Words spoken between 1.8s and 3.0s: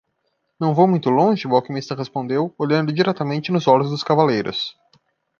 respondeu? olhando